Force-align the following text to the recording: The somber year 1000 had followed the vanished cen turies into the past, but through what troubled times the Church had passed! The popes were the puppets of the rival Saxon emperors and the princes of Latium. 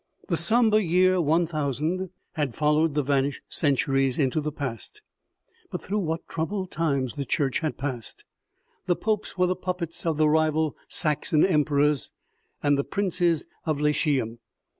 The 0.29 0.35
somber 0.35 0.79
year 0.79 1.21
1000 1.21 2.09
had 2.31 2.55
followed 2.55 2.95
the 2.95 3.03
vanished 3.03 3.43
cen 3.49 3.75
turies 3.75 4.17
into 4.17 4.41
the 4.41 4.51
past, 4.51 5.03
but 5.69 5.79
through 5.79 5.99
what 5.99 6.27
troubled 6.27 6.71
times 6.71 7.17
the 7.17 7.23
Church 7.23 7.59
had 7.59 7.77
passed! 7.77 8.25
The 8.87 8.95
popes 8.95 9.37
were 9.37 9.45
the 9.45 9.55
puppets 9.55 10.03
of 10.07 10.17
the 10.17 10.27
rival 10.27 10.75
Saxon 10.87 11.45
emperors 11.45 12.11
and 12.63 12.79
the 12.79 12.83
princes 12.83 13.45
of 13.67 13.79
Latium. 13.79 14.39